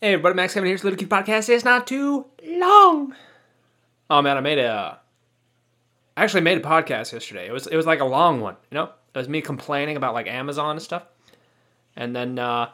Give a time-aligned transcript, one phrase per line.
[0.00, 1.48] Hey everybody, Max Kevin here's Little Cutie Podcast.
[1.48, 3.16] It's not too long.
[4.08, 5.00] Oh man, I made a.
[6.16, 7.48] I actually made a podcast yesterday.
[7.48, 8.92] It was it was like a long one, you know.
[9.12, 11.02] It was me complaining about like Amazon and stuff,
[11.96, 12.68] and then uh,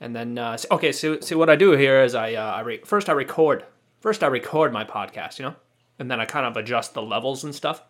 [0.00, 0.92] and then uh, okay.
[0.92, 3.64] So see what I do here is I uh, I re- first I record
[3.98, 5.56] first I record my podcast, you know,
[5.98, 7.82] and then I kind of adjust the levels and stuff,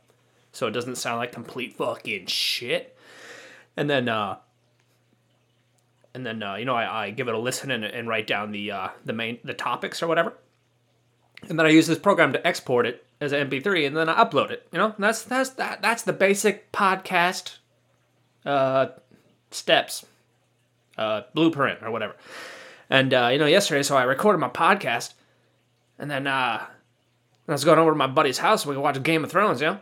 [0.52, 2.96] so it doesn't sound like complete fucking shit,
[3.76, 4.38] and then uh,
[6.16, 8.50] and then uh, you know I, I give it a listen and, and write down
[8.50, 10.32] the uh, the main the topics or whatever,
[11.46, 14.24] and then I use this program to export it as an MP3 and then I
[14.24, 14.66] upload it.
[14.72, 17.58] You know, and that's that's that that's the basic podcast
[18.46, 18.86] uh,
[19.50, 20.06] steps,
[20.96, 22.16] uh, blueprint or whatever.
[22.88, 25.12] And uh, you know, yesterday, so I recorded my podcast,
[25.98, 26.64] and then uh,
[27.46, 28.64] I was going over to my buddy's house.
[28.64, 29.80] We could watch Game of Thrones, you know,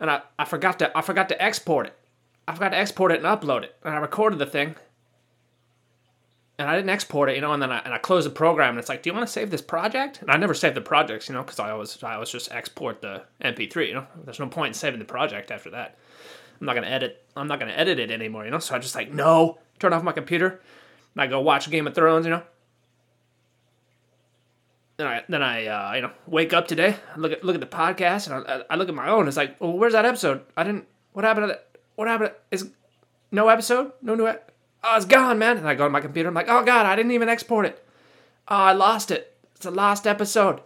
[0.00, 1.96] and I, I forgot to I forgot to export it.
[2.46, 4.76] I forgot to export it and upload it, and I recorded the thing
[6.58, 8.70] and I didn't export it, you know, and then I, and I closed the program,
[8.70, 10.22] and it's like, do you want to save this project?
[10.22, 13.02] And I never save the projects, you know, because I always I always just export
[13.02, 14.06] the MP3, you know.
[14.24, 15.98] There's no point in saving the project after that.
[16.60, 17.22] I'm not gonna edit.
[17.36, 18.58] I'm not gonna edit it anymore, you know.
[18.58, 20.60] So I just like no, turn off my computer,
[21.14, 22.42] and I go watch Game of Thrones, you know.
[24.96, 27.66] Then I then I uh, you know wake up today, look at look at the
[27.66, 29.28] podcast, and I, I look at my own.
[29.28, 30.40] It's like, well, where's that episode?
[30.56, 30.86] I didn't.
[31.12, 31.68] What happened to that?
[31.96, 32.30] What happened?
[32.30, 32.70] To, is
[33.30, 33.92] no episode?
[34.00, 34.28] No new.
[34.28, 34.36] E-
[34.86, 35.58] oh, it's gone, man.
[35.58, 36.28] And I go to my computer.
[36.28, 37.84] I'm like, oh god, I didn't even export it.
[38.48, 39.36] Oh, I lost it.
[39.54, 40.60] It's the last episode.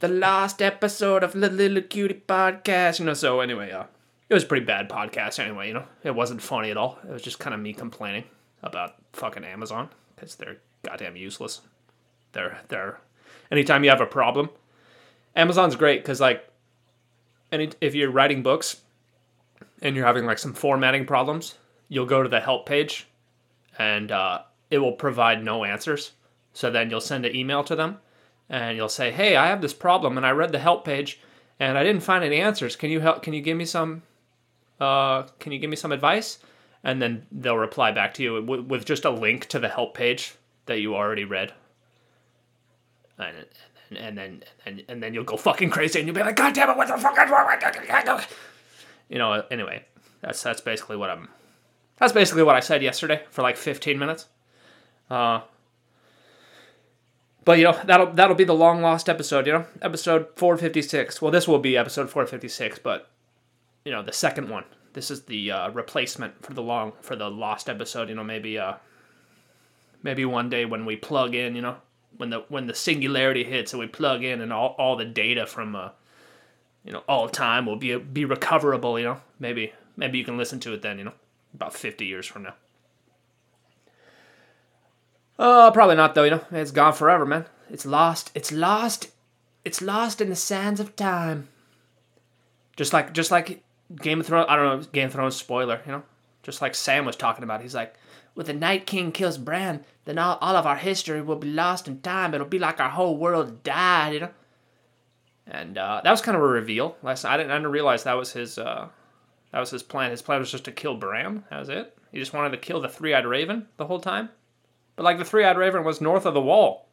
[0.00, 3.00] The last episode of the Little Cutie Podcast.
[3.00, 3.14] You know.
[3.14, 3.84] So anyway, uh,
[4.28, 5.38] it was pretty bad podcast.
[5.38, 6.98] Anyway, you know, it wasn't funny at all.
[7.04, 8.24] It was just kind of me complaining
[8.62, 11.62] about fucking Amazon because they're goddamn useless.
[12.32, 13.00] They're they're.
[13.50, 14.50] Anytime you have a problem,
[15.34, 16.46] Amazon's great because like,
[17.50, 18.82] any if you're writing books
[19.80, 21.54] and you're having like some formatting problems,
[21.88, 23.06] you'll go to the help page
[23.78, 26.12] and uh, it will provide no answers.
[26.52, 27.98] So then you'll send an email to them
[28.48, 31.20] and you'll say, "Hey, I have this problem and I read the help page
[31.60, 32.76] and I didn't find any answers.
[32.76, 33.22] Can you help?
[33.22, 34.02] Can you give me some?
[34.80, 36.38] Uh, can you give me some advice?"
[36.84, 39.94] And then they'll reply back to you with, with just a link to the help
[39.94, 40.36] page
[40.66, 41.52] that you already read.
[43.18, 43.46] And,
[43.96, 46.70] and, then and, and then you'll go fucking crazy and you'll be like, "God damn
[46.70, 46.76] it!
[46.76, 47.48] What the fuck is wrong?"
[49.08, 49.44] You know.
[49.50, 49.84] Anyway,
[50.20, 51.28] that's that's basically what I'm.
[51.98, 54.26] That's basically what I said yesterday for like 15 minutes.
[55.10, 55.40] Uh,
[57.44, 59.46] but you know that'll that'll be the long lost episode.
[59.46, 61.22] You know, episode 456.
[61.22, 63.08] Well, this will be episode 456, but
[63.86, 64.64] you know the second one.
[64.92, 68.10] This is the uh, replacement for the long for the lost episode.
[68.10, 68.74] You know, maybe uh,
[70.02, 71.56] maybe one day when we plug in.
[71.56, 71.76] You know,
[72.18, 75.46] when the when the singularity hits and we plug in and all, all the data
[75.46, 75.88] from uh,
[76.84, 78.98] you know all time will be be recoverable.
[78.98, 80.98] You know, maybe maybe you can listen to it then.
[80.98, 81.14] You know,
[81.54, 82.54] about 50 years from now.
[85.38, 86.24] Uh, probably not though.
[86.24, 87.46] You know, it's gone forever, man.
[87.70, 88.30] It's lost.
[88.34, 89.10] It's lost.
[89.64, 91.48] It's lost in the sands of time.
[92.76, 93.62] Just like, just like
[93.94, 94.46] Game of Thrones.
[94.48, 95.80] I don't know, Game of Thrones spoiler.
[95.86, 96.02] You know,
[96.42, 97.62] just like Sam was talking about.
[97.62, 97.94] He's like,
[98.34, 101.86] when the Night King kills Bran, then all, all of our history will be lost
[101.88, 102.34] in time.
[102.34, 104.14] It'll be like our whole world died.
[104.14, 104.30] You know.
[105.46, 107.24] And uh, that was kind of a reveal last.
[107.24, 108.58] I didn't, I didn't realize that was his.
[108.58, 108.88] Uh,
[109.52, 110.10] that was his plan.
[110.10, 111.44] His plan was just to kill Bran.
[111.50, 111.96] That was it.
[112.12, 114.30] He just wanted to kill the three-eyed raven the whole time.
[114.96, 116.88] But like the three-eyed raven was north of the wall.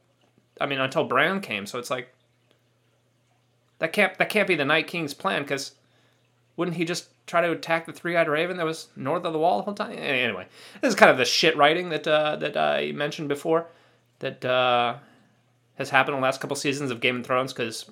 [0.60, 1.66] I mean, until Bran came.
[1.66, 2.14] So it's like
[3.80, 5.74] that can't that can't be the Night King's plan because
[6.56, 9.58] wouldn't he just try to attack the three-eyed raven that was north of the wall
[9.58, 9.98] the whole time?
[9.98, 10.48] Anyway,
[10.82, 13.68] this is kind of the shit writing that uh, that I mentioned before
[14.20, 14.96] that uh,
[15.76, 17.90] has happened in the last couple seasons of Game of Thrones because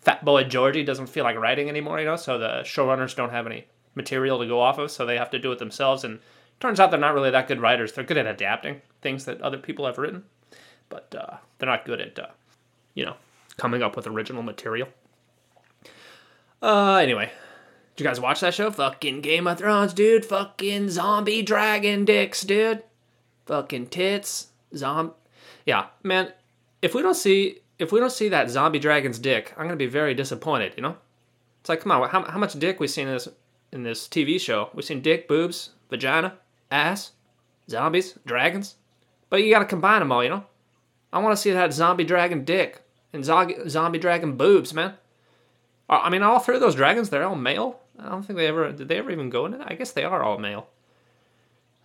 [0.00, 2.16] Fat Boy Georgie doesn't feel like writing anymore, you know.
[2.16, 5.38] So the showrunners don't have any material to go off of, so they have to
[5.38, 6.04] do it themselves.
[6.04, 6.20] And
[6.60, 7.92] turns out they're not really that good writers.
[7.92, 10.24] They're good at adapting things that other people have written,
[10.88, 12.26] but uh, they're not good at, uh,
[12.94, 13.16] you know,
[13.56, 14.88] coming up with original material.
[16.62, 17.30] Uh, anyway,
[17.94, 18.70] did you guys watch that show?
[18.70, 20.24] Fucking Game of Thrones, dude.
[20.24, 22.82] Fucking zombie dragon dicks, dude.
[23.46, 25.12] Fucking tits, zomb.
[25.66, 26.32] Yeah, man.
[26.80, 29.86] If we don't see if we don't see that zombie dragon's dick, I'm gonna be
[29.86, 30.74] very disappointed.
[30.76, 30.96] You know,
[31.60, 33.28] it's like, come on, how, how much dick we seen in this
[33.74, 34.70] in this TV show?
[34.72, 36.38] We've seen dick, boobs, vagina,
[36.70, 37.12] ass,
[37.68, 38.76] zombies, dragons,
[39.28, 40.22] but you gotta combine them all.
[40.22, 40.44] You know,
[41.12, 42.82] I want to see that zombie dragon dick
[43.12, 44.94] and zo- zombie dragon boobs, man.
[45.88, 47.80] Uh, I mean, all three of those dragons, they're all male.
[47.98, 49.70] I don't think they ever did they ever even go into that.
[49.70, 50.68] I guess they are all male.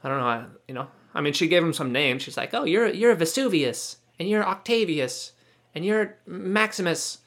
[0.03, 0.25] I don't know.
[0.25, 2.21] I, you know, I mean, she gave him some names.
[2.23, 5.33] She's like, "Oh, you're you're Vesuvius, and you're Octavius,
[5.75, 7.19] and you're Maximus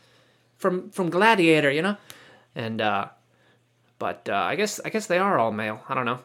[0.57, 1.97] from from Gladiator," you know,
[2.55, 3.09] and uh,
[4.03, 5.81] but uh, I guess I guess they are all male.
[5.89, 6.19] I don't know.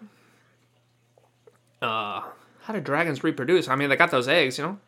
[1.80, 2.24] Uh,
[2.62, 3.68] how do dragons reproduce?
[3.68, 4.80] I mean, they got those eggs, you know.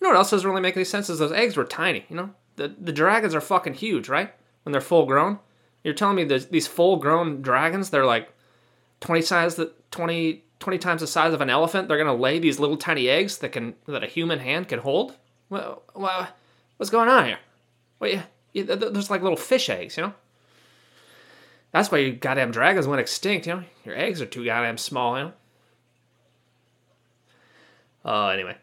[0.00, 2.06] You know what else doesn't really make any sense is those eggs were tiny.
[2.08, 4.32] You know, the the dragons are fucking huge, right?
[4.62, 5.38] When they're full grown.
[5.84, 8.32] You're telling me these full grown dragons, they're like
[9.00, 11.88] 20 size the 20 20 times the size of an elephant.
[11.88, 15.14] They're gonna lay these little tiny eggs that can that a human hand can hold.
[15.50, 16.26] Well, well
[16.78, 17.38] what's going on here?
[17.98, 18.22] Well, yeah,
[18.54, 20.14] yeah, there's like little fish eggs, you know.
[21.72, 23.64] That's why you goddamn dragons went extinct, you know.
[23.84, 25.32] Your eggs are too goddamn small, you know.
[28.04, 28.56] Uh, anyway.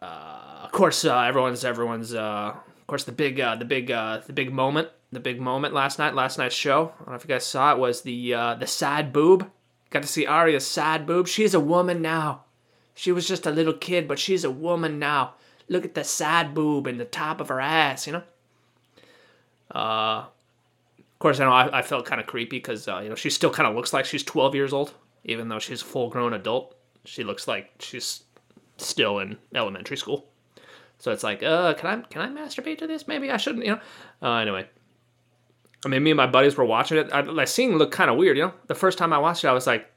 [0.00, 2.14] Uh, of course, uh, everyone's everyone's.
[2.14, 5.74] Uh, of course, the big uh, the big uh, the big moment the big moment
[5.74, 6.14] last night.
[6.14, 6.92] Last night's show.
[6.94, 7.78] I don't know if you guys saw it.
[7.78, 9.50] Was the uh, the sad boob.
[9.90, 11.26] Got to see Arya's sad boob.
[11.26, 12.44] She's a woman now.
[12.94, 15.34] She was just a little kid, but she's a woman now.
[15.68, 18.06] Look at the sad boob and the top of her ass.
[18.06, 18.22] You know.
[19.70, 20.26] Uh,
[21.20, 23.50] course, I know I, I felt kind of creepy because uh, you know she still
[23.50, 24.94] kind of looks like she's 12 years old,
[25.24, 26.74] even though she's a full grown adult.
[27.04, 28.24] She looks like she's
[28.76, 30.26] still in elementary school.
[30.98, 33.06] So it's like, uh, can I can I masturbate to this?
[33.06, 33.80] Maybe I shouldn't, you know.
[34.22, 34.68] Uh, anyway,
[35.84, 37.10] I mean, me and my buddies were watching it.
[37.12, 38.54] I, I seen looked kind of weird, you know.
[38.66, 39.90] The first time I watched it, I was like,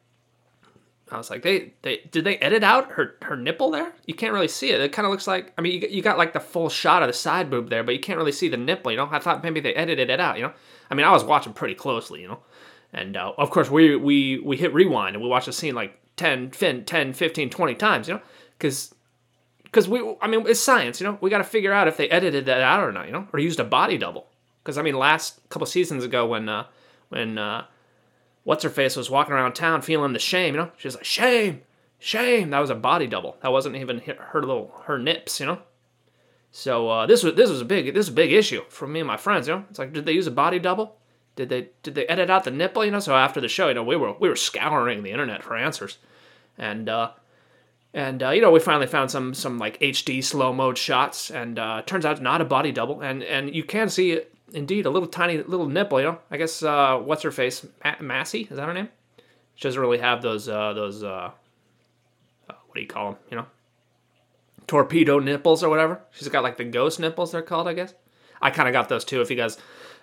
[1.13, 3.93] I was like, they they did they edit out her her nipple there?
[4.05, 4.81] You can't really see it.
[4.81, 7.07] It kind of looks like I mean, you, you got like the full shot of
[7.07, 8.91] the side boob there, but you can't really see the nipple.
[8.91, 10.37] You know, I thought maybe they edited it out.
[10.37, 10.53] You know,
[10.89, 12.39] I mean, I was watching pretty closely, you know,
[12.91, 15.99] and uh, of course we we we hit rewind and we watched the scene like
[16.17, 18.21] 10, 10, 15, 20 times, you know,
[18.57, 18.93] because
[19.63, 22.09] because we I mean it's science, you know, we got to figure out if they
[22.09, 24.27] edited that out or not, you know, or used a body double.
[24.63, 26.65] Because I mean, last couple seasons ago when uh,
[27.09, 27.65] when uh,
[28.43, 31.05] what's her face was walking around town feeling the shame, you know, she was like
[31.05, 31.61] shame,
[31.99, 32.49] shame.
[32.49, 33.37] That was a body double.
[33.41, 35.59] That wasn't even her little her nips, you know.
[36.51, 38.99] So uh, this was this was a big this was a big issue for me
[38.99, 39.47] and my friends.
[39.47, 40.97] You know, it's like did they use a body double?
[41.35, 42.85] Did they did they edit out the nipple?
[42.85, 45.41] You know, so after the show, you know, we were we were scouring the internet
[45.43, 45.97] for answers,
[46.57, 47.11] and uh,
[47.93, 51.57] and uh, you know we finally found some some like HD slow mode shots, and
[51.57, 54.21] uh, turns out not a body double, and and you can see
[54.53, 55.99] indeed a little tiny little nipple.
[55.99, 57.65] You know, I guess uh, what's her face,
[57.99, 58.89] Maisie, is that her name?
[59.55, 61.31] She doesn't really have those uh, those uh, uh,
[62.47, 63.19] what do you call them?
[63.29, 63.45] You know,
[64.67, 66.01] torpedo nipples or whatever.
[66.11, 67.93] She's got like the ghost nipples they're called, I guess.
[68.41, 69.21] I kind of got those too.
[69.21, 69.57] If you guys,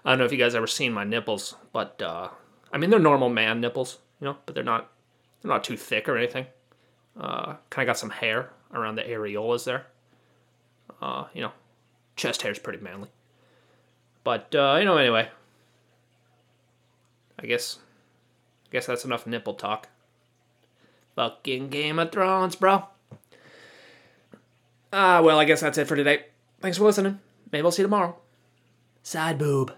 [0.05, 2.29] I don't know if you guys ever seen my nipples, but uh,
[2.73, 4.91] I mean they're normal man nipples, you know, but they're not
[5.43, 6.47] they're not too thick or anything.
[7.19, 9.87] Uh, kind of got some hair around the areolas there.
[11.03, 11.53] Uh, you know,
[12.17, 13.09] chest hair is pretty manly.
[14.25, 15.29] But uh, you know, anyway,
[17.39, 17.79] I guess,
[18.67, 19.89] I guess that's enough nipple talk.
[21.17, 22.85] Fucking Game of Thrones, bro.
[24.93, 26.27] Ah, well, I guess that's it for today.
[26.61, 27.21] Thanks for listening.
[27.53, 28.17] Maybe we'll see you tomorrow.
[29.03, 29.73] Side boob.